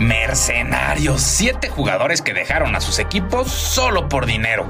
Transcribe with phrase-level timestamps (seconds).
[0.00, 4.64] Mercenarios, siete jugadores que dejaron a sus equipos solo por dinero.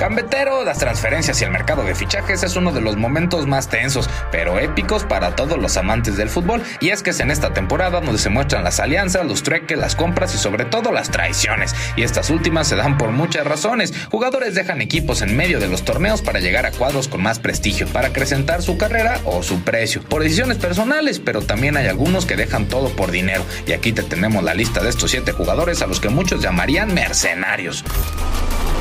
[0.00, 4.08] Cambetero, las transferencias y el mercado de fichajes es uno de los momentos más tensos,
[4.32, 8.00] pero épicos para todos los amantes del fútbol, y es que es en esta temporada
[8.00, 12.02] donde se muestran las alianzas, los trueques, las compras y sobre todo las traiciones, y
[12.02, 13.92] estas últimas se dan por muchas razones.
[14.10, 17.86] Jugadores dejan equipos en medio de los torneos para llegar a cuadros con más prestigio,
[17.86, 22.36] para acrecentar su carrera o su precio, por decisiones personales, pero también hay algunos que
[22.36, 25.86] dejan todo por dinero, y aquí te tenemos la lista de estos siete jugadores a
[25.86, 27.84] los que muchos llamarían mercenarios.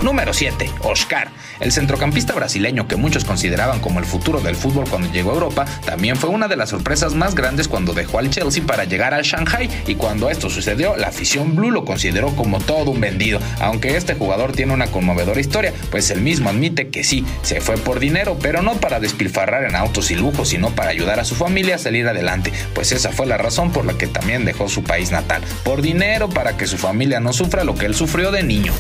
[0.02, 0.72] Número 7.
[0.84, 1.30] Oscar.
[1.60, 5.66] El centrocampista brasileño que muchos consideraban como el futuro del fútbol cuando llegó a Europa,
[5.86, 9.24] también fue una de las sorpresas más grandes cuando dejó al Chelsea para llegar al
[9.24, 13.98] Shanghai y cuando esto sucedió, la afición blue lo consideró como todo un vendido, aunque
[13.98, 18.00] este jugador tiene una conmovedora historia, pues él mismo admite que sí, se fue por
[18.00, 21.76] dinero, pero no para despilfarrar en autos y lujos, sino para ayudar a su familia
[21.76, 25.12] a salir adelante, pues esa fue la razón por la que también dejó su país
[25.12, 28.72] natal, por dinero para que su familia no sufra lo que él sufrió de niño.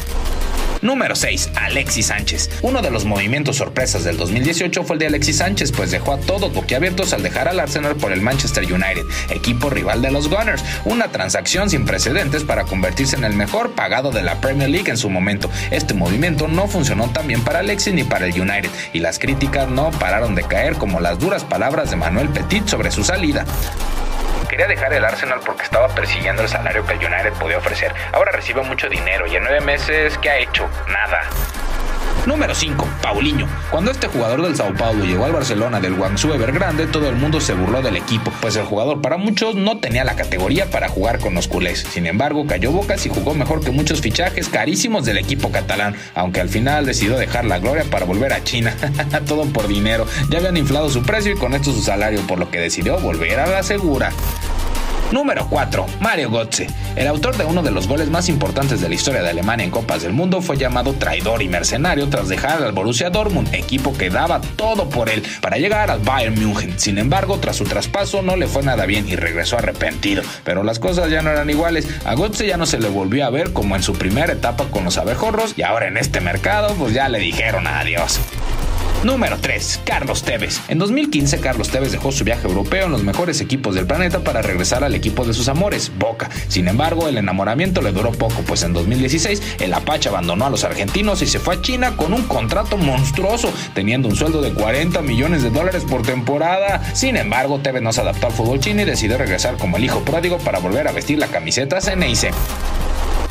[0.82, 1.52] Número 6.
[1.56, 2.50] Alexis Sánchez.
[2.62, 6.20] Uno de los movimientos sorpresas del 2018 fue el de Alexis Sánchez, pues dejó a
[6.20, 10.64] todos boquiabiertos al dejar al Arsenal por el Manchester United, equipo rival de los Gunners.
[10.86, 14.98] Una transacción sin precedentes para convertirse en el mejor pagado de la Premier League en
[14.98, 15.50] su momento.
[15.72, 19.70] Este movimiento no funcionó tan bien para Alexis ni para el United, y las críticas
[19.70, 23.46] no pararon de caer como las duras palabras de Manuel Petit sobre su salida
[24.60, 27.94] quería dejar el Arsenal porque estaba persiguiendo el salario que el United podía ofrecer.
[28.12, 30.68] Ahora recibe mucho dinero y en nueve meses, ¿qué ha hecho?
[30.90, 31.22] Nada.
[32.26, 32.86] Número 5.
[33.02, 33.48] Paulinho.
[33.72, 37.40] Cuando este jugador del Sao Paulo llegó al Barcelona del Guangzhou Evergrande, todo el mundo
[37.40, 41.20] se burló del equipo, pues el jugador para muchos no tenía la categoría para jugar
[41.20, 41.80] con los culés.
[41.90, 46.42] Sin embargo, cayó bocas y jugó mejor que muchos fichajes carísimos del equipo catalán, aunque
[46.42, 48.76] al final decidió dejar la gloria para volver a China.
[49.26, 50.06] todo por dinero.
[50.30, 53.40] Ya habían inflado su precio y con esto su salario, por lo que decidió volver
[53.40, 54.12] a la segura.
[55.12, 55.86] Número 4.
[56.00, 56.68] Mario Götze.
[56.96, 59.72] El autor de uno de los goles más importantes de la historia de Alemania en
[59.72, 64.12] Copas del Mundo fue llamado traidor y mercenario tras dejar al Borussia Dortmund, equipo que
[64.12, 66.78] daba todo por él para llegar al Bayern München.
[66.78, 70.22] Sin embargo, tras su traspaso no le fue nada bien y regresó arrepentido.
[70.44, 71.88] Pero las cosas ya no eran iguales.
[72.06, 74.84] A Götze ya no se le volvió a ver como en su primera etapa con
[74.86, 78.20] los abejorros y ahora en este mercado pues ya le dijeron adiós.
[79.04, 79.82] Número 3.
[79.86, 80.60] Carlos Tevez.
[80.68, 84.42] En 2015, Carlos Tevez dejó su viaje europeo en los mejores equipos del planeta para
[84.42, 86.30] regresar al equipo de sus amores, Boca.
[86.50, 90.66] Sin embargo, el enamoramiento le duró poco, pues en 2016 el Apache abandonó a los
[90.66, 95.02] argentinos y se fue a China con un contrato monstruoso, teniendo un sueldo de 40
[95.02, 96.82] millones de dólares por temporada.
[96.94, 100.02] Sin embargo, Tevez no se adaptó al fútbol chino y decidió regresar como el hijo
[100.02, 102.34] pródigo para volver a vestir la camiseta CNIC.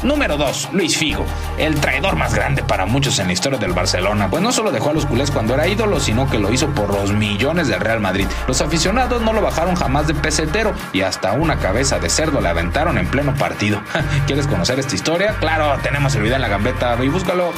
[0.03, 0.69] Número 2.
[0.73, 1.27] Luis Figo,
[1.57, 4.91] el traidor más grande para muchos en la historia del Barcelona, pues no solo dejó
[4.91, 7.99] a los culés cuando era ídolo, sino que lo hizo por los millones del Real
[7.99, 8.27] Madrid.
[8.47, 12.49] Los aficionados no lo bajaron jamás de pesetero y hasta una cabeza de cerdo le
[12.49, 13.83] aventaron en pleno partido.
[14.27, 15.35] ¿Quieres conocer esta historia?
[15.41, 17.53] Claro, tenemos el video en la gambeta y búscalo.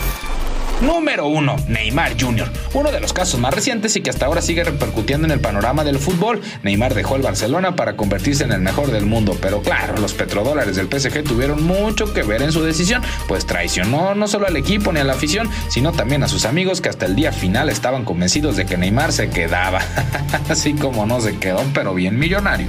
[0.81, 1.57] Número 1.
[1.69, 2.49] Neymar Jr.
[2.73, 5.85] Uno de los casos más recientes y que hasta ahora sigue repercutiendo en el panorama
[5.85, 6.41] del fútbol.
[6.63, 10.77] Neymar dejó el Barcelona para convertirse en el mejor del mundo, pero claro, los petrodólares
[10.77, 14.91] del PSG tuvieron mucho que ver en su decisión, pues traicionó no solo al equipo
[14.93, 18.05] ni a la afición, sino también a sus amigos que hasta el día final estaban
[18.05, 19.81] convencidos de que Neymar se quedaba.
[20.49, 22.69] Así como no se quedó, pero bien millonario.